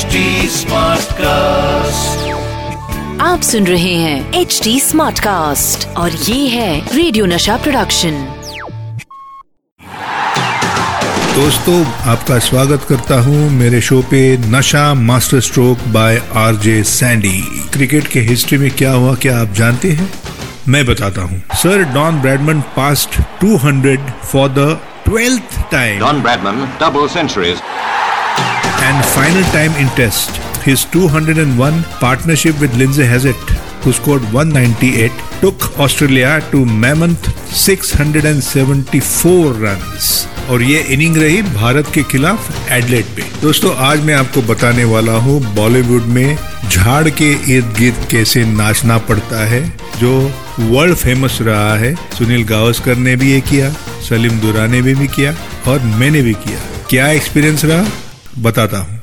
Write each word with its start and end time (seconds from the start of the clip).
HD 0.00 0.18
Smartcast. 0.54 2.28
आप 3.22 3.40
सुन 3.42 3.66
रहे 3.66 3.94
हैं 3.94 4.40
एच 4.40 4.60
डी 4.64 4.78
स्मार्ट 4.80 5.18
कास्ट 5.20 5.86
और 5.96 6.10
ये 6.10 6.48
है 6.48 6.96
रेडियो 6.96 7.26
नशा 7.26 7.56
प्रोडक्शन 7.56 8.20
दोस्तों 11.34 11.84
आपका 12.12 12.38
स्वागत 12.38 12.86
करता 12.88 13.20
हूँ 13.20 13.50
मेरे 13.50 13.80
शो 13.80 14.00
पे 14.10 14.22
नशा 14.56 14.94
master 14.94 15.40
stroke 15.40 15.78
by 15.88 16.22
RJ 16.36 16.82
Sandy 16.92 17.40
cricket 17.72 18.06
के 18.06 18.20
हिस्ट्री 18.30 18.58
में 18.58 18.70
क्या 18.70 18.92
हुआ 18.92 19.14
क्या 19.14 19.38
आप 19.40 19.52
जानते 19.60 19.90
हैं? 19.90 20.10
मैं 20.68 20.84
बताता 20.86 21.22
हूँ। 21.22 21.42
Sir 21.62 21.82
Don 21.94 22.20
Bradman 22.20 22.60
past 22.76 23.20
200 23.44 23.96
for 24.32 24.48
the 24.48 24.80
twelfth 25.04 25.60
time 25.70 26.00
Don 26.00 26.22
Bradman 26.22 26.66
double 26.82 27.08
centuries. 27.16 27.62
And 28.90 29.04
final 29.06 29.44
time 29.54 29.74
in 29.80 29.88
test. 29.96 30.38
His 30.62 30.84
201 30.86 31.82
partnership 32.00 32.60
with 32.60 32.76
Lindsay 32.76 33.04
Hassett, 33.04 33.52
who 33.82 33.92
scored 33.92 34.24
198, 34.32 35.12
took 35.40 35.78
Australia 35.78 36.32
to 36.50 36.64
mammoth 36.82 37.28
674 37.60 39.52
runs. 39.64 40.08
और 40.50 40.62
ये 40.62 40.78
इनिंग 40.94 41.16
रही 41.16 41.42
भारत 41.44 41.90
के 41.94 42.02
खिलाफ 42.10 42.70
एडलेट 42.72 43.06
पे 43.16 43.22
दोस्तों 43.42 43.74
आज 43.88 44.04
मैं 44.04 44.14
आपको 44.14 44.42
बताने 44.44 44.84
वाला 44.92 45.16
हूँ 45.26 45.36
बॉलीवुड 45.54 46.04
में 46.16 46.36
झाड़ 46.68 47.08
के 47.10 47.30
इर्द 47.56 47.68
गिर्द 47.78 48.00
कैसे 48.10 48.44
नाचना 48.56 48.96
पड़ता 49.10 49.46
है 49.48 49.62
जो 50.00 50.12
वर्ल्ड 50.60 50.96
फ़ेमस 50.96 51.38
रहा 51.42 51.74
है 51.84 51.94
सुनील 52.18 52.44
गावस्कर 52.48 52.96
ने 53.06 53.16
भी 53.16 53.32
ये 53.32 53.40
किया 53.50 53.72
सलीम 54.08 54.34
दुरा 54.40 54.66
ने 54.66 54.82
भी, 54.82 54.94
भी 54.94 55.08
किया 55.08 55.34
और 55.68 55.78
मैंने 55.98 56.22
भी 56.22 56.34
किया 56.44 56.60
क्या 56.90 57.08
एक्सपीरियंस 57.10 57.64
रहा 57.64 58.09
बताता 58.40 58.78
हूँ। 58.78 58.99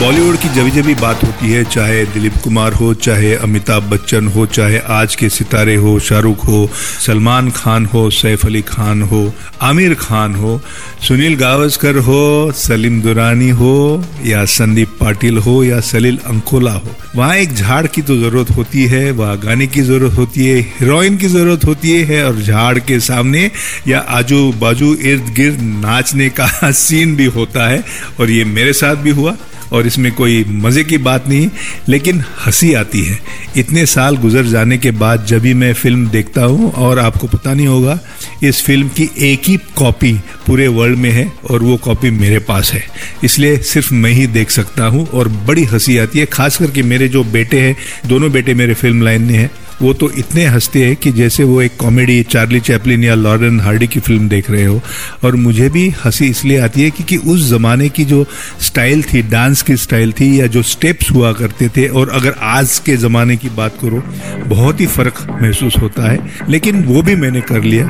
बॉलीवुड 0.00 0.36
की 0.36 0.48
जबी 0.48 0.70
जबी 0.70 0.94
बात 0.94 1.24
होती 1.24 1.52
है, 1.52 1.64
चाहे 1.64 2.04
दिलीप 2.04 2.32
कुमार 2.44 2.72
हो, 2.72 2.94
चाहे 2.94 3.34
अमिताभ 3.34 3.82
बच्चन 3.82 4.26
हो, 4.26 4.46
चाहे 4.46 4.78
आज 4.78 5.14
के 5.14 5.28
सितारे 5.28 5.74
हो, 5.74 5.98
शाहरुख 5.98 6.46
हो, 6.48 6.70
सलमान 7.06 7.50
खान 7.50 7.86
हो, 7.86 8.10
सैफ 8.10 8.46
अली 8.46 8.62
खान 8.62 9.02
हो, 9.02 9.34
आमिर 9.62 9.94
खान 9.94 10.34
हो, 10.34 10.60
सुनील 11.08 11.34
गावस्कर 11.34 11.96
हो, 11.96 12.52
सलीम 12.52 13.02
दुरानी 13.02 13.48
हो, 13.48 14.04
या 14.24 14.44
संदीप 14.44 14.88
पाटिल 15.00 15.38
हो, 15.38 15.64
या 15.64 15.80
सलील 15.80 16.18
अंकोला 16.26 16.72
हो। 16.72 16.96
वहाँ 17.16 17.36
एक 17.36 17.54
झाड़ 17.54 17.86
की 17.86 18.02
तो 18.02 18.16
ज़रूरत 18.16 18.50
होती 18.50 18.84
है, 18.84 19.10
वहाँ 19.10 19.38
गाने 19.38 19.66
की 19.66 19.82
ज़रूरत 19.82 20.16
होती 20.16 20.46
है, 20.46 20.60
हीरोइन 20.60 21.16
की 21.16 21.26
ज़रूरत 21.26 21.64
होती 21.64 21.90
है, 21.90 22.24
और 22.26 22.42
झाड़ 22.42 22.78
के 22.78 23.00
सामने 23.00 23.50
या 23.88 23.98
आजू 23.98 24.52
बाजू 24.52 24.94
इर्द 24.94 25.32
गिर्द 25.36 25.60
नाचने 25.60 26.28
का 26.30 26.70
सीन 26.70 27.16
भी 27.16 27.24
होता 27.24 27.68
है, 27.68 27.84
और 28.20 28.30
ये 28.30 28.44
मेरे 28.44 28.72
साथ 28.72 28.96
भी 28.96 29.10
हुआ। 29.10 29.36
और 29.72 29.86
इसमें 29.86 30.12
कोई 30.12 30.44
मज़े 30.48 30.84
की 30.84 30.98
बात 30.98 31.28
नहीं, 31.28 31.50
लेकिन 31.88 32.24
हँसी 32.46 32.74
आती 32.74 33.02
है। 33.04 33.18
इतने 33.56 33.86
साल 33.86 34.16
गुजर 34.16 34.44
जाने 34.44 34.78
के 34.78 34.90
बाद 34.90 35.24
जब 35.24 35.40
भी 35.40 35.54
मैं 35.54 35.72
फ़िल्म 35.72 36.08
देखता 36.08 36.44
हूँ, 36.44 36.72
और 36.72 36.98
आपको 36.98 37.26
पता 37.26 37.54
नहीं 37.54 37.66
होगा, 37.66 37.98
इस 38.42 38.62
फ़िल्म 38.62 38.88
की 38.88 39.10
एक 39.18 39.42
ही 39.46 39.56
कॉपी 39.76 40.12
पूरे 40.46 40.68
वर्ल्ड 40.68 40.98
में 40.98 41.10
है, 41.10 41.32
और 41.50 41.62
वो 41.62 41.76
कॉपी 41.76 42.10
मेरे 42.10 42.38
पास 42.38 42.72
है। 42.72 42.84
इसलिए 43.24 43.56
सिर्फ़ 43.56 43.94
मैं 43.94 44.10
ही 44.10 44.26
देख 44.26 44.50
सकता 44.50 44.84
हूँ, 44.84 45.06
और 45.06 45.28
बड़ी 45.28 45.64
हँसी 45.64 45.98
आती 45.98 46.18
है 46.18 46.26
खास 46.26 46.56
करके 46.56 46.82
मेरे 46.82 47.08
जो 47.08 47.24
बेटे 47.24 47.60
हैं, 47.60 47.76
दोनों 48.06 48.32
बेटे 48.32 48.54
मेरे 48.54 48.74
फ़िल्म 48.74 49.02
लाइन 49.02 49.22
में 49.22 49.34
हैं। 49.34 49.50
वो 49.82 49.92
तो 49.92 50.10
इतने 50.10 50.44
हँसते 50.44 50.84
हैं 50.86 50.96
कि 50.96 51.12
जैसे 51.12 51.44
वो 51.44 51.62
एक 51.62 51.72
कॉमेडी 51.78 52.22
चार्ली 52.22 52.60
चैपलिन 52.60 53.04
या 53.04 53.14
लॉरेन 53.14 53.60
हार्डी 53.60 53.86
की 53.86 54.00
फ़िल्म 54.00 54.28
देख 54.28 54.50
रहे 54.50 54.64
हो। 54.64 54.80
और 55.24 55.36
मुझे 55.36 55.68
भी 55.68 55.94
हँसी 56.04 56.26
इसलिए 56.26 56.60
आती 56.60 56.82
है 56.82 56.90
क्योंकि 56.90 57.16
उस 57.16 57.40
ज़माने 57.40 57.88
की 57.88 58.04
जो 58.04 58.24
स्टाइल 58.60 59.02
थी 59.02 59.22
डांस 59.22 59.62
की 59.62 59.76
स्टाइल 59.76 60.12
थी 60.12 60.40
या 60.40 60.46
जो 60.46 60.62
स्टेप्स 60.62 61.10
हुआ 61.10 61.32
करते 61.32 61.68
थे, 61.68 61.88
और 61.88 62.08
अगर 62.08 62.34
आज 62.42 62.78
के 62.78 62.96
ज़माने 62.96 63.36
की 63.36 63.48
बात 63.48 63.74
करो, 63.84 64.02
बहुत 64.46 64.80
ही 64.80 64.86
फ़र्क 64.86 65.38
महसूस 65.42 65.74
होता 65.82 66.10
है। 66.10 66.18
लेकिन 66.48 66.84
वो 66.84 67.02
भी 67.02 67.16
मैंने 67.16 67.40
कर 67.40 67.62
लिया। 67.62 67.86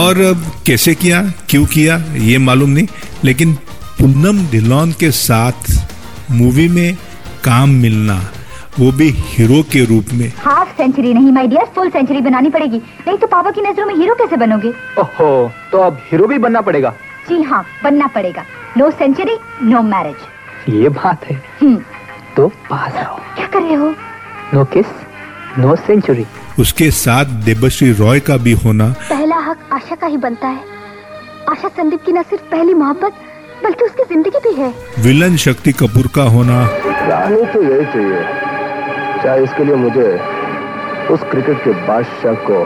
और 0.00 0.42
कैसे 0.66 0.94
किया, 0.94 1.32
क्यों 1.48 1.66
किया, 1.66 2.04
ये 2.16 2.38
मालूम 2.38 2.70
नहीं, 2.70 2.86
लेकिन 3.24 3.56
पूनम 4.00 4.38
ढिल्लोन 4.50 4.92
के 4.92 5.10
साथ 5.10 5.70
मूवी 6.30 6.68
में 6.68 6.96
काम 7.44 7.70
मिलना 7.82 8.18
वो 8.78 8.90
भी 8.92 9.08
हीरो 9.10 9.62
के 9.62 9.84
रूप 9.84 10.12
में। 10.14 10.28
हाफ़ 10.38 10.76
सेंचुरी 10.76 11.12
नहीं 11.14 11.32
माय 11.32 11.46
डियर 11.46 11.64
फुल 11.74 11.90
सेंचुरी 11.90 12.20
बनानी 12.20 12.50
पड़ेगी। 12.50 12.76
नहीं 12.76 13.16
तो 13.18 13.26
पापा 13.26 13.50
की 13.50 13.60
नज़रों 13.60 13.86
में 13.86 13.94
हीरो 13.94 14.14
कैसे 14.14 14.36
बनोगे? 14.36 14.68
ओहो 15.00 15.50
तो 15.72 15.78
अब 15.78 16.00
हीरो 16.10 16.26
भी 16.26 16.38
बनना 16.38 16.60
पड़ेगा। 16.60 16.90
जी 17.28 17.42
हाँ 17.42 17.64
बनना 17.84 18.06
पड़ेगा। 18.06 18.44
नो 18.76 18.90
सेंचुरी 18.90 19.36
नो 19.62 19.82
मैरिज 19.82 20.74
ये 20.74 20.88
बात 20.88 21.24
है। 21.24 21.42
हम्म। 21.60 21.76
तो 22.36 22.48
पास 22.70 22.92
रहो। 22.96 23.20
क्या 23.36 23.46
कर 23.46 23.62
रहे 23.62 23.74
हो? 23.74 23.94
नो 24.54 24.64
किस 24.64 24.86
नो 25.58 25.76
सेंचुरी 25.76 26.26
उसके 26.58 26.90
साथ 26.90 27.24
देबश्री 27.44 27.92
रॉय 27.92 28.20
का 28.20 28.36
भी 28.36 28.52
होना। 28.64 28.88
पहला 29.10 29.36
हक 29.36 29.68
आशा 29.72 29.94
का 29.94 30.06
ही 30.06 30.16
बनता 30.16 30.48
है। 30.48 30.60
आशा 31.50 31.68
संदीप 31.68 32.04
की 32.06 32.12
न 32.12 32.22
सिर्फ़ 32.22 32.42
पहली 32.50 32.74
मोहब्बत 32.74 33.24
बल्कि 33.64 33.84
उसकी 33.84 34.04
ज़िंदगी 34.08 34.38
भी 34.44 34.54
है। 34.60 34.72
विलन 35.02 35.36
शक्ति 35.44 35.72
कपूर 35.80 36.06
का 36.14 36.22
होना। 36.34 36.64
रानी 37.08 37.44
तो 37.52 37.62
यही 37.62 37.84
चाहिए। 37.92 38.22
चाहे 39.22 39.42
इसके 39.44 39.64
लिए 39.64 39.74
मुझे 39.76 40.08
उस 41.14 41.20
क्रिकेट 41.30 41.64
के 41.64 41.70
बादशाह 41.86 42.34
को 42.48 42.64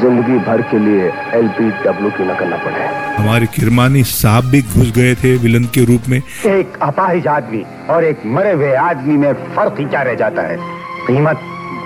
ज़िंदगी 0.00 0.38
भर 0.44 0.62
के 0.70 0.78
लिए 0.78 1.06
एल 1.38 1.48
बी 1.56 1.70
डब्ल्यू 1.82 2.10
की 2.10 2.24
न 2.24 2.34
करना 2.36 2.56
पड़े? 2.64 2.84
हमारे 3.16 3.46
किरमानी 3.54 4.02
साहब 4.04 4.44
भी 4.50 4.60
घुस 4.62 4.90
गए 4.92 5.14
थे 5.14 5.36
विलन 5.38 5.64
के 5.74 5.84
रूप 5.84 6.08
में। 6.08 6.18
एक 6.18 6.78
अपाहिज 6.82 7.26
आदमी 7.28 7.64
और 7.90 8.04
एक 8.04 8.22
मरे 8.36 8.52
हुए 8.52 8.72
आदमी 8.84 9.16
में 9.16 9.32
फ़र्क 9.56 9.76
ही 9.78 9.84
क्या 9.84 10.02
रह 10.02 10.14
जाता 10.14 10.42
है? 10.42 10.56
कीमत 11.06 11.40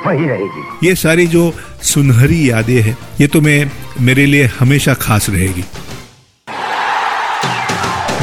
वही 0.07 0.29
रहेगी। 0.29 0.87
ये 0.87 0.95
सारी 0.95 1.27
जो 1.27 1.53
सुनहरी 1.85 2.49
यादें 2.51 2.81
हैं 2.83 2.97
ये 3.21 3.27
तो 3.27 3.41
मैं 3.41 3.71
मेरे 4.01 4.27
लिए 4.27 4.45
हमेशा 4.59 4.95
खास 5.01 5.29
रहेगी। 5.31 5.65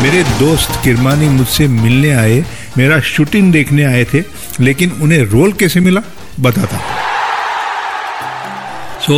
मेरे 0.05 0.23
दोस्त 0.39 0.71
किरमानी 0.83 1.27
मुझसे 1.27 1.67
मिलने 1.67 2.09
आए, 2.13 2.43
मेरा 2.77 2.99
शूटिंग 3.11 3.51
देखने 3.51 3.83
आए 3.83 4.03
थे, 4.13 4.21
लेकिन 4.61 4.91
उन्हें 5.01 5.23
रोल 5.31 5.53
कैसे 5.59 5.79
मिला, 5.79 6.01
बताता 6.39 6.79
so 9.05 9.17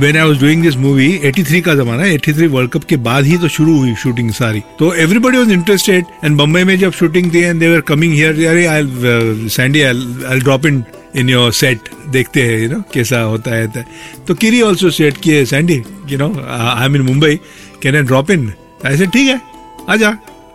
when 0.00 0.16
I 0.16 0.26
was 0.28 0.40
doing 0.40 0.62
this 0.62 0.76
movie 0.76 1.08
83 1.26 1.60
का 1.66 1.74
जमाना 1.74 2.04
83 2.14 2.48
वर्ल्ड 2.54 2.70
कप 2.72 2.84
के 2.88 2.96
बाद 3.10 3.24
ही 3.24 3.36
तो 3.38 3.48
शुरू 3.48 3.76
हुई 3.78 3.94
शूटिंग 4.02 4.30
सारी। 4.40 4.62
तो 4.78 4.92
everybody 5.04 5.38
was 5.38 5.52
interested 5.52 6.04
and 6.24 6.38
Bombay 6.38 6.64
में 6.64 6.78
जब 6.78 6.92
शूटिंग 7.00 7.32
थी 7.34 7.42
and 7.42 7.60
they were 7.60 7.80
coming 7.92 8.14
here 8.14 8.44
अरे 8.48 8.66
I 8.66 9.48
Sandy 9.56 9.82
I 9.82 10.40
drop 10.40 10.66
in 10.66 10.84
in 11.16 11.30
your 11.30 11.52
set 11.62 11.96
देखते 12.12 12.42
हैं 12.42 12.60
यू 12.62 12.74
नो 12.74 12.82
कैसा 12.94 13.20
होता 13.32 13.56
है 13.56 13.86
तो 14.28 14.34
किरी 14.34 14.62
ऑल्सो 14.62 14.90
सेट 15.00 15.20
किए 15.24 15.44
Sandy 15.54 15.82
you 16.10 16.18
know 16.18 16.34
I 16.50 16.86
am 16.86 16.96
in 16.96 17.02
Mumbai 17.12 17.40
can 17.82 17.96
I 17.96 18.12
drop 18.12 18.30
in 18.30 18.52
ऐसे 18.86 19.06
ठीक 19.06 19.28
है 19.28 19.53
आजा। 19.90 20.10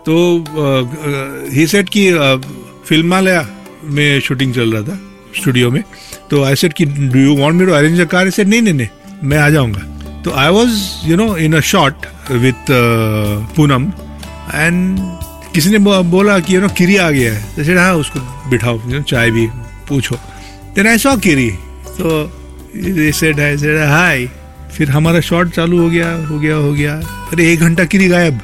तो 0.06 0.16
ही 1.53 1.67
सेट 1.67 1.90
की 1.95 2.12
फिल्मालया 2.88 3.47
में 3.85 4.19
शूटिंग 4.19 4.53
चल 4.53 4.73
रहा 4.73 4.81
था 4.84 5.00
स्टूडियो 5.38 5.69
में। 5.72 5.84
तो 6.29 6.44
आई 6.44 6.56
सेट 6.56 6.73
कि 6.73 6.85
do 6.85 7.19
you 7.19 7.35
want 7.38 7.56
me 7.56 7.66
to 7.66 7.72
arrange 7.73 8.00
a 8.01 8.06
car 8.07 8.29
said 8.29 8.47
नहीं 8.47 8.62
नहीं 8.62 8.73
नहीं, 8.73 8.88
मैं 9.23 9.38
आ 9.38 9.50
जाऊँगा. 9.50 9.81
तो 10.23 10.31
I 10.34 10.50
was 10.51 10.69
you 11.06 11.17
know 11.17 11.35
in 11.38 11.53
a 11.53 11.59
shot 11.66 12.06
with 12.31 12.72
Poonam. 13.56 13.91
And 14.56 14.97
किसी 15.53 15.69
ने 15.69 15.78
बोला 15.78 16.40
कि 16.40 16.56
यू 16.56 16.61
नो 16.61 16.67
किरी 16.78 16.97
आ 16.97 17.09
गया 17.11 17.34
है. 17.34 17.56
तो 17.56 17.63
सेड 17.63 17.78
हाँ 17.78 17.94
उसको 17.96 18.50
बिठाओ 18.50 19.01
चाय 19.01 19.31
भी, 19.31 19.47
पूछो. 19.90 20.16
देन 20.75 20.88
आई 20.88 20.97
सॉ 20.97 21.16
किरी 21.19 21.50
तो 22.00 22.31
सेट 23.13 23.40
हाय 23.90 24.28
फिर 24.73 24.90
हमारा 24.91 25.20
शॉट 25.22 25.49
चालू 25.52 25.79
हो 25.79 25.90
गया 25.90 26.11
हो 26.28 26.40
गया 26.40 26.55
हो 26.55 26.73
गया। 26.73 26.96
अरे, 27.34 27.52
एक 27.53 27.59
घंटा 27.59 27.84
किरी 27.85 28.08
गायब। 28.08 28.40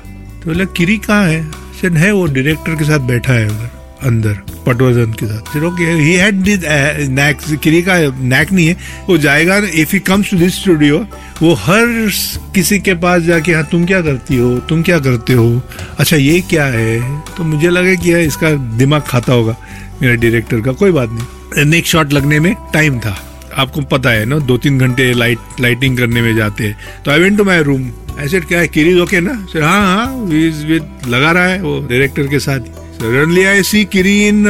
तो 0.46 0.52
बोला, 0.52 0.66
किरी 0.78 0.98
कहाँ 0.98 1.28
है? 1.28 1.42
सेड 1.76 1.96
है 1.98 2.12
वो 2.14 2.26
डायरेक्टर 2.26 2.76
के 2.76 2.84
साथ 2.86 3.00
बैठा 3.08 3.34
है 3.34 3.46
उधर, 3.46 3.70
अंदर, 4.02 4.34
पटवर्धन 4.66 5.14
के 5.14 5.26
साथ. 5.26 5.52
फिर 5.54 5.64
okay 5.64 5.84
he 5.84 6.14
had 6.14 6.36
this 6.44 6.60
knack 7.10 7.38
Kiri 7.64 7.82
का 7.82 7.96
नैक 8.24 8.52
नहीं 8.52 8.68
है। 8.68 8.78
वो 9.08 9.18
जाएगा 9.18 9.58
if 9.58 9.94
he 9.94 10.00
comes 10.02 10.32
to 10.32 10.38
this 10.38 10.60
studio 10.62 11.06
वो 11.42 11.54
हर 11.56 12.12
किसी 12.56 12.80
के 12.80 12.94
पास 12.96 13.22
जाके 13.24 13.54
हाँ 13.54 13.64
तुम 13.72 13.86
क्या 13.86 14.02
करती 14.02 14.38
हो? 14.38 14.56
तुम 14.60 14.84
क्या 14.84 15.00
करते 15.00 15.34
हो? 15.34 15.62
अच्छा 16.00 16.16
ये 16.18 16.40
क्या 16.50 16.66
है? 16.68 17.00
तो 17.38 17.44
मुझे 17.44 17.70
लगा 17.70 17.96
कि 17.96 18.16
इसका 18.20 18.52
दिमाग 18.78 19.02
खाता 19.02 19.34
होगा, 19.34 19.58
मेरा 20.02 20.16
डायरेक्टर 20.16 20.62
का। 20.62 20.72
कोई 20.74 20.92
बात 20.92 21.10
नहीं। 21.10 21.66
नेक्स्ट 21.66 21.92
शॉट 21.92 22.14
लगने 22.14 22.40
में 22.40 22.54
टाइम 22.74 23.00
था। 23.00 23.18
आपको 23.58 23.82
पता 23.90 24.10
है 24.10 24.26
ना 24.26 24.40
दो 24.40 24.58
तीन 24.58 24.80
घंटे 24.80 25.14
लाइट 25.14 25.62
लाइटिंग 25.62 25.98
करने 25.98 26.22
में 26.22 26.36
जाते 26.36 26.64
हैं। 26.64 26.78
तो 27.06 27.12
I 27.12 27.20
went 27.20 27.38
to 27.38 27.44
my 27.44 27.64
room 27.64 27.92
ऐसे 28.20 28.40
क्या 28.42 28.60
है 28.60 28.68
किरीज 28.68 29.00
ओके 29.00 29.20
ना 29.20 29.34
सर 29.54 29.62
हाँ 29.64 29.82
हाँ 29.86 30.16
विद 30.26 31.08
लगा 31.08 31.32
रहा 31.32 31.46
है 31.46 31.62
वो 31.62 31.80
डायरेक्टर 31.90 32.28
के 32.28 32.40
साथ। 32.40 32.60
सडनली 33.00 33.44
आई 33.44 33.64
सी 33.64 33.84
किरी 33.86 34.28
इन 34.28 34.46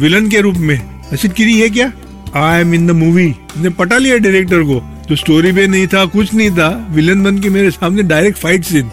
विलन 0.00 0.28
के 0.28 0.40
रूप 0.40 0.56
में। 0.56 0.80
ऐसे 1.12 1.28
किरी 1.28 1.54
ये 1.54 1.68
क्या? 1.70 1.92
I 2.36 2.60
am 2.60 2.74
in 2.74 2.86
the 2.86 2.90
movie 2.90 3.34
ने 3.58 3.68
पटा 3.70 3.98
लिया 3.98 4.16
डायरेक्टर 4.18 4.62
को। 4.62 4.80
तो 5.08 5.16
स्टोरी 5.16 5.52
में 5.52 5.66
नहीं 5.68 5.86
था, 5.86 6.04
कुछ 6.06 6.34
नहीं 6.34 6.50
था 6.50 6.68
विलन 6.90 7.22
बन 7.24 7.38
के 7.38 7.48
मेरे 7.50 7.70
सामने 7.70 8.02
डायरेक्ट 8.02 8.38
फाइट 8.38 8.64
सीन 8.64 8.90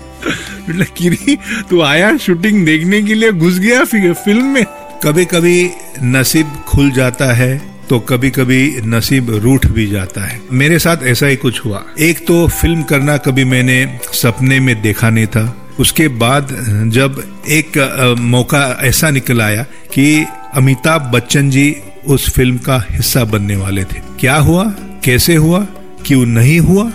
किरी 0.98 1.38
तू 1.70 1.82
आया 1.82 2.16
शूटिंग 2.18 2.66
देखने 2.66 3.02
के 3.02 3.14
लिए, 3.14 3.32
घुस 3.32 3.60
गया 3.60 3.84
फ़िल्म 3.84 4.46
में। 4.46 4.66
कभी 5.04 5.26
कभी 5.26 5.70
नसीब 6.04 6.48
खुल 6.68 6.92
जाता 6.92 7.34
है। 7.34 7.71
तो 7.92 8.00
कभी 8.00 8.30
कभी 8.32 8.82
नसीब 8.86 9.30
रूठ 9.44 9.66
भी 9.68 9.86
जाता 9.88 10.26
है। 10.26 10.40
मेरे 10.52 10.78
साथ 10.80 11.04
ऐसा 11.04 11.28
ही 11.28 11.36
कुछ 11.36 11.60
हुआ। 11.66 11.84
एक 12.00 12.20
तो 12.28 12.48
फ़िल्म 12.50 12.84
करना 12.84 13.18
कभी 13.18 13.44
मैंने 13.46 14.00
सपने 14.14 14.60
में 14.60 14.82
देखा 14.82 15.10
नहीं 15.10 15.28
था। 15.28 15.44
उसके 15.80 16.08
बाद 16.08 16.48
जब 16.94 17.22
एक 17.50 17.78
मौका 18.20 18.64
ऐसा 18.84 19.10
निकल 19.10 19.42
आया 19.42 19.64
कि 19.94 20.26
अमिताभ 20.56 21.12
बच्चन 21.14 21.50
जी 21.50 21.76
उस 22.08 22.30
फ़िल्म 22.30 22.58
का 22.58 22.84
हिस्सा 22.92 23.24
बनने 23.26 23.56
वाले 23.56 23.84
थे। 23.84 24.00
क्या 24.20 24.36
हुआ? 24.38 24.64
कैसे 25.04 25.36
हुआ? 25.36 25.66
क्यों 26.06 26.26
नहीं 26.26 26.60
हुआ? 26.60 26.92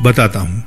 बताता 0.00 0.40
हूँ। 0.40 0.62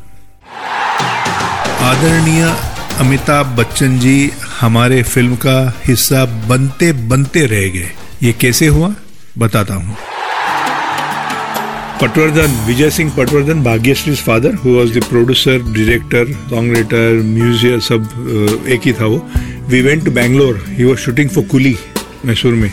आदरणीय 1.81 2.56
अमिताभ 3.00 3.56
बच्चन 3.59 4.00
जी 4.00 4.31
हमारे 4.59 5.03
फ़िल्म 5.03 5.35
का 5.35 5.81
हिस्सा 5.85 6.25
बनते 6.47 6.94
बनते 7.07 7.45
रह 7.45 7.69
गए। 7.69 7.91
ये 8.24 8.33
कैसे 8.33 8.68
हुआ? 8.68 8.94
बताता 9.38 9.74
हूँ। 9.74 9.97
Patwardhan, 12.01 12.51
Vijay 12.68 12.89
Singh 12.89 13.12
Patwardhan 13.18 13.63
Bhagyashree 13.63 14.15
father 14.18 14.53
who 14.63 14.69
was 14.69 14.97
the 14.97 15.03
producer 15.03 15.57
director 15.74 16.33
song 16.50 16.74
writer 16.74 17.21
musician 17.25 17.80
सब 17.80 18.65
एक 18.69 18.81
ही 18.85 18.94
था 18.94 19.06
वो। 19.06 19.18
We 19.69 19.81
went 19.81 20.03
to 20.06 20.12
Bangalore 20.12 20.63
he 20.69 20.83
was 20.83 21.00
shooting 21.00 21.30
for 21.30 21.44
Coolie 21.51 21.75
Mysore 22.25 22.53
में। 22.53 22.71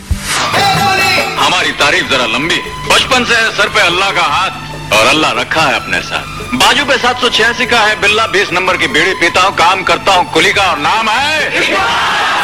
हमारी 1.37 1.71
तारीफ़ 1.79 2.09
जरा 2.11 2.25
लंबी। 2.27 2.59
बचपन 2.91 3.23
से 3.25 3.35
सर 3.57 3.69
पे 3.69 3.81
अल्लाह 3.81 4.11
का 4.11 4.25
हाथ। 4.33 4.70
और 4.93 5.07
अल्लाह 5.07 5.31
रखा 5.33 5.61
है 5.61 5.75
अपने 5.75 6.01
साथ। 6.03 6.55
बाजू 6.55 6.85
पे 6.85 6.97
सात 6.97 7.19
सौ 7.21 7.29
छियासी 7.29 7.65
का 7.65 7.79
है 7.79 7.99
बिल्ला 8.01 8.25
बीस 8.33 8.51
नंबर 8.53 8.77
की 8.77 8.87
बीड़ी। 8.89 9.13
पीता 9.19 9.41
हूँ 9.41 9.55
काम 9.57 9.83
करता 9.83 10.13
हूँ 10.13 10.31
कुली 10.33 10.51
का 10.53 10.63
और 10.71 10.79
नाम 10.79 11.09
है 11.09 11.65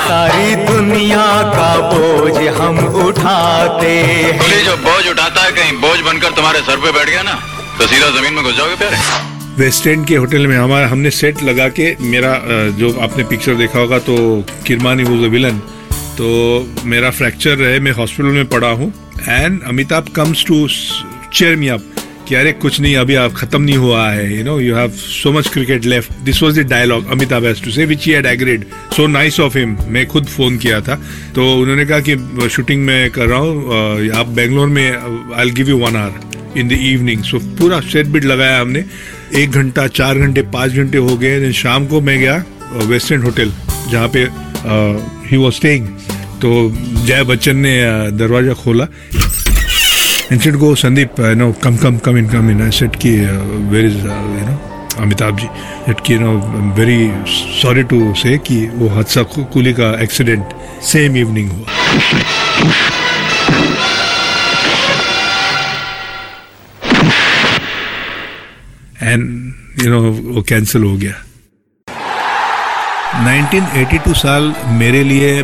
सारी 0.07 0.55
दुनिया 0.65 1.25
का 1.53 1.69
बोझ 1.89 2.35
हम 2.57 2.77
उठाते 3.05 3.89
हैं। 4.01 4.37
कुली 4.39 4.61
जो 4.65 4.75
बोझ 4.83 5.07
उठाता 5.07 5.43
है 5.43 5.51
कहीं 5.51 5.73
बोझ 5.81 5.99
बनकर 6.01 6.31
तुम्हारे 6.35 6.59
सर 6.61 6.77
पे 6.77 6.91
बैठ 6.91 7.09
गया 7.09 7.23
ना 7.23 7.39
तो 7.79 7.87
सीधा 7.87 8.09
ज़मीन 8.11 8.33
में 8.33 8.43
घुस 8.43 8.55
जाओगे 8.57 8.75
प्यारे। 8.75 8.97
वेस्ट 9.57 9.87
एंड 9.87 10.05
के 10.07 10.15
होटल 10.15 10.47
में 10.47 10.55
हमारा 10.57 10.87
हमने 10.87 11.11
सेट 11.11 11.41
लगा 11.43 11.67
के 11.79 11.95
मेरा 12.01 12.33
जो 12.79 12.97
आपने 13.03 13.23
पिक्चर 13.29 13.55
देखा 13.55 13.79
होगा 13.79 13.99
तो 14.07 14.15
किरमानी 14.67 15.03
वॉज़ 15.03 15.25
अ 15.25 15.29
विलन 15.31 15.59
तो 16.17 16.27
मेरा 16.85 17.09
फ्रैक्चर 17.11 17.61
है 17.61 17.79
मैं 17.79 17.91
हॉस्पिटल 17.93 18.29
में 18.31 18.47
पड़ा 18.49 18.69
हूँ। 18.71 18.91
And 19.27 19.61
Amitabh 19.69 20.07
comes 20.15 20.45
to 20.47 20.67
cheer 20.67 21.55
me 21.55 21.67
up 21.69 21.93
कि 22.27 22.35
अरे 22.35 22.51
कुछ 22.53 22.79
नहीं, 22.79 22.95
अभी 22.97 23.15
आप 23.15 23.33
खत्म 23.33 23.61
नहीं 23.61 23.77
हुआ 23.77 24.09
है 24.09 24.37
you 24.37 24.43
know 24.43 24.59
you 24.59 24.75
have 24.75 24.91
so 24.91 25.31
much 25.31 25.47
cricket 25.47 25.85
left 25.85 26.11
this 26.25 26.41
was 26.43 26.59
the 26.59 26.67
dialogue 26.69 27.11
Amitabh 27.11 27.45
to 27.63 27.71
say 27.71 27.85
which 27.85 28.05
he 28.05 28.13
agreed 28.13 28.65
so 28.95 29.07
nice 29.07 29.39
of 29.39 29.57
him 29.57 29.77
मैं 29.89 30.05
खुद 30.07 30.25
फ़ोन 30.27 30.57
किया 30.57 30.79
था। 30.81 30.95
तो 31.35 31.53
उन्होंने 31.61 31.85
कहा 31.85 31.99
कि 32.09 32.49
शूटिंग 32.49 32.83
में 32.85 33.09
कर 33.11 33.27
रहा 33.27 33.39
हूँ 33.39 34.09
आप 34.15 34.27
बेंगलोर 34.37 34.67
में 34.67 35.33
I 35.35 35.51
give 35.51 35.69
you 35.69 35.77
one 35.77 35.95
hour 35.95 36.59
in 36.59 36.67
the 36.67 36.71
evening 36.71 37.23
so 37.23 37.39
पूरा 37.59 37.79
सेट 37.83 38.07
बिट 38.07 38.25
लगाया 38.25 38.59
हमने। 38.61 38.83
एक 39.35 39.51
घंटा, 39.51 39.87
चार 39.89 40.17
घंटे, 40.17 40.41
पाँच 40.43 40.71
घंटे 40.73 40.97
हो 40.97 41.17
गए। 41.17 41.51
शाम 41.53 41.85
को 41.87 42.01
मैं 42.01 42.19
गया 42.19 42.43
वेस्टर्न 42.85 43.21
होटल 43.23 43.51
जहाँ 43.91 44.07
पे 44.15 44.27
ही 45.29 45.37
वॉज़ 45.37 45.55
स्टेइंग 45.55 45.87
तो 46.41 46.49
जय 47.05 47.23
बच्चन 47.23 47.57
ने 47.57 47.75
दरवाज़ा 48.17 48.53
खोला। 48.53 48.87
And 50.31 50.41
said 50.41 50.55
go 50.55 50.73
Sandeep 50.75 51.19
no 51.19 51.51
come 51.63 51.77
come 51.77 51.97
come 51.97 52.17
in 52.17 52.27
come 52.29 52.49
in 52.51 52.61
I 52.61 52.71
said 52.71 52.95
कि 52.95 53.11
where 53.71 53.85
is 53.85 53.97
you 53.97 54.45
know 54.45 54.57
Amitabh 55.01 55.37
ji 55.37 55.47
said 55.85 55.99
कि 55.99 56.17
no 56.19 56.31
very 56.77 56.99
sorry 57.61 57.83
to 57.83 58.13
say 58.13 58.37
कि 58.37 58.57
वो 58.73 58.89
हादसा 58.89 59.23
कुली 59.23 59.73
का 59.73 59.91
एक्सीडेंट 60.03 60.53
सेम 60.83 61.17
इवनिंग 61.17 61.51
हुआ 61.51 61.65
एंड 69.03 69.53
यू 69.83 69.89
नो 69.91 70.01
वो 70.33 70.41
cancel 70.41 70.83
हो 70.83 70.95
गया 70.97 71.23
1982 73.17 74.13
साल 74.15 74.53
मेरे 74.69 75.03
लिए 75.03 75.43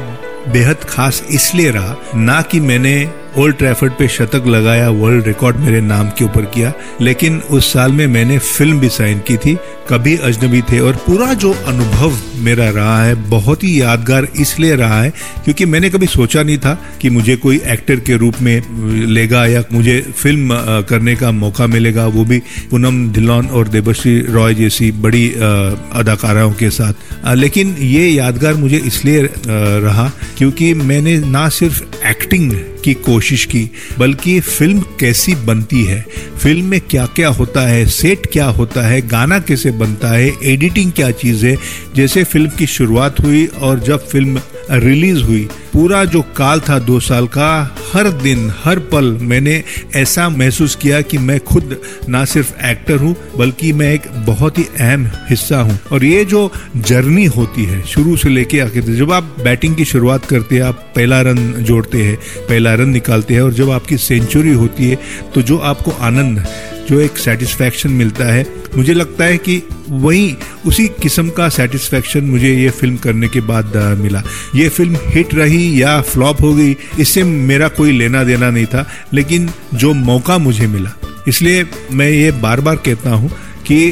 बेहद 0.53 0.83
खास 0.89 1.23
इसलिए 1.31 1.71
रहा, 1.71 1.95
ना 2.15 2.41
कि 2.41 2.59
मैंने 2.59 3.22
ओल्ड 3.37 3.55
ट्रैफर्ड 3.57 3.93
पे 3.93 4.07
शतक 4.07 4.47
लगाया 4.47 4.89
वर्ल्ड 4.91 5.27
रिकॉर्ड 5.27 5.57
मेरे 5.57 5.79
नाम 5.81 6.09
के 6.09 6.25
ऊपर 6.25 6.45
किया, 6.45 6.73
लेकिन 7.01 7.37
उस 7.51 7.71
साल 7.73 7.91
में 7.91 8.05
मैंने 8.07 8.37
फ़िल्म 8.37 8.79
भी 8.79 8.89
साइन 8.89 9.19
की 9.19 9.37
थी, 9.37 9.55
कभी 9.89 10.15
अजनबी 10.17 10.61
थे, 10.61 10.79
और 10.79 10.95
पूरा 11.05 11.33
जो 11.33 11.51
अनुभव 11.67 12.17
मेरा 12.43 12.69
रहा 12.69 13.03
है, 13.03 13.15
बहुत 13.29 13.63
ही 13.63 13.81
यादगार 13.81 14.27
इसलिए 14.39 14.75
रहा 14.75 15.01
है, 15.01 15.09
क्योंकि 15.43 15.65
मैंने 15.65 15.89
कभी 15.89 16.07
सोचा 16.07 16.43
नहीं 16.43 16.57
था 16.57 16.73
कि 17.01 17.09
मुझे 17.09 17.35
कोई 17.35 17.61
एक्टर 17.67 17.99
के 17.99 18.17
रूप 18.17 18.41
में 18.41 19.07
लेगा 19.07 19.45
या 19.45 19.63
मुझे 19.73 19.99
फ़िल्म 20.13 20.59
करने 20.89 21.15
का 21.15 21.31
मौका 21.33 21.67
मिलेगा। 21.67 22.05
वो 22.07 22.25
भी 22.25 22.39
पूनम 22.71 23.07
धिल्लौन 23.13 23.47
और 23.47 23.67
देवश्री 23.67 24.19
रॉय 24.29 24.53
जैसी 24.53 24.91
बड़ी 25.01 25.27
अदाकाराओं 25.31 26.51
के 26.53 26.69
साथ। 26.69 27.35
लेकिन 27.35 27.75
ये 27.79 28.07
यादगार 28.07 28.53
मुझे 28.55 28.77
इसलिए 28.77 29.29
रहा 29.47 30.11
क्योंकि 30.37 30.73
मैंने 30.75 31.17
ना 31.19 31.47
सिर्फ़ 31.51 32.07
एक्टिंग 32.07 32.51
की 32.83 32.93
कोशिश 32.93 33.45
की, 33.45 33.69
बल्कि 33.99 34.39
फ़िल्म 34.39 34.79
कैसी 34.99 35.35
बनती 35.35 35.83
है? 35.83 36.05
फ़िल्म 36.43 36.65
में 36.65 36.79
क्या 36.81 37.05
क्या 37.05 37.29
होता 37.29 37.61
है? 37.61 37.85
सेट 37.85 38.27
क्या 38.33 38.45
होता 38.45 38.87
है? 38.87 39.01
गाना 39.07 39.39
कैसे 39.39 39.71
बनता 39.71 40.11
है? 40.11 40.31
एडिटिंग 40.43 40.91
क्या 40.91 41.11
चीज़? 41.11 41.45
है 41.45 41.57
जैसे 41.95 42.23
फ़िल्म 42.23 42.49
की 42.49 42.67
शुरुआत 42.67 43.19
हुई 43.19 43.45
और 43.45 43.79
जब 43.79 44.07
फ़िल्म 44.07 44.39
रिलीज़ 44.71 45.21
हुई। 45.23 45.47
पूरा 45.73 46.03
जो 46.05 46.21
काल 46.37 46.59
था 46.59 46.77
दो 46.79 46.99
साल 46.99 47.27
का, 47.27 47.75
हर 47.93 48.09
दिन, 48.11 48.51
हर 48.63 48.79
पल 48.91 49.05
मैंने 49.21 49.63
ऐसा 49.95 50.27
महसूस 50.29 50.75
किया 50.75 51.01
कि 51.01 51.17
मैं 51.17 51.39
खुद 51.39 51.77
ना 52.09 52.23
सिर्फ़ 52.25 52.53
एक्टर 52.65 52.97
हूँ, 52.97 53.15
बल्कि 53.37 53.71
मैं 53.73 53.93
एक 53.93 54.07
बहुत 54.25 54.57
ही 54.57 54.63
अहम 54.79 55.05
हिस्सा 55.29 55.61
हूँ। 55.61 55.79
और 55.91 56.05
ये 56.05 56.23
जो 56.25 56.51
जर्नी 56.77 57.25
होती 57.27 57.65
है, 57.65 57.81
शुरू 57.85 58.15
से 58.17 58.29
लेके 58.29 58.59
आखिर 58.59 58.83
जब 58.95 59.11
आप 59.11 59.35
बैटिंग 59.43 59.75
की 59.75 59.85
शुरुआत 59.85 60.25
करते 60.25 60.55
हैं, 60.55 60.63
आप 60.63 60.91
पहला 60.95 61.21
रन 61.21 61.51
जोड़ते 61.63 62.03
हैं, 62.03 62.15
पहला 62.39 62.73
रन 62.73 62.89
निकालते 62.89 63.33
हैं, 63.33 63.41
और 63.41 63.53
जब 63.53 63.71
आपकी 63.71 63.97
सेंचुरी 63.99 64.53
होती 64.53 64.89
है 64.89 64.99
तो 65.35 65.41
जो 65.41 65.57
आपको 65.57 65.91
आनंद, 65.91 66.45
जो 66.89 66.99
एक 66.99 67.17
सेटिस्फैक्शन 67.17 67.91
मिलता 67.91 68.25
है, 68.25 68.45
मुझे 68.77 68.93
लगता 68.93 69.25
है 69.25 69.37
कि 69.37 69.61
वही 69.89 70.35
उसी 70.65 70.87
किस्म 71.01 71.29
का 71.29 71.47
सेटिस्फेक्शन 71.49 72.23
मुझे 72.23 72.53
ये 72.53 72.69
फ़िल्म 72.69 72.97
करने 72.97 73.27
के 73.27 73.41
बाद 73.41 73.75
मिला। 73.99 74.21
ये 74.55 74.67
फ़िल्म 74.69 74.97
हिट 75.05 75.33
रही 75.35 75.81
या 75.81 75.99
फ्लॉप 76.03 76.41
हो 76.41 76.53
गई, 76.55 76.75
इससे 76.99 77.23
मेरा 77.23 77.67
कोई 77.69 77.91
लेना 77.91 78.23
देना 78.23 78.49
नहीं 78.49 78.65
था, 78.65 78.85
लेकिन 79.13 79.49
जो 79.73 79.93
मौका 79.93 80.37
मुझे 80.37 80.67
मिला। 80.67 80.93
इसलिए 81.27 81.65
मैं 81.91 82.09
ये 82.09 82.31
बार 82.33 82.61
बार 82.61 82.75
कहता 82.75 83.09
हूँ 83.09 83.29
कि 83.67 83.91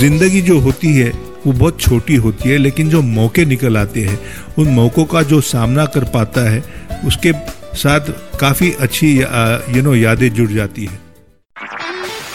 ज़िंदगी 0.00 0.40
जो 0.40 0.58
होती 0.60 0.94
है, 0.94 1.10
वो 1.46 1.52
बहुत 1.52 1.80
छोटी 1.80 2.14
होती 2.16 2.48
है, 2.48 2.58
लेकिन 2.58 2.90
जो 2.90 3.02
मौके 3.02 3.44
निकल 3.44 3.76
आते 3.76 4.00
हैं, 4.00 4.18
उन 4.58 4.68
मौक़ों 4.68 5.04
का 5.04 5.22
जो 5.22 5.40
सामना 5.42 5.84
कर 5.86 6.04
पाता 6.04 6.48
है, 6.50 6.62
उसके 7.06 7.32
साथ 7.76 8.10
काफ़ी 8.40 8.70
अच्छी 8.80 9.16
यू 9.16 9.82
नो 9.82 9.94
यादें 9.94 10.28
जुड़ 10.34 10.50
जाती 10.50 10.84
है। 10.84 11.07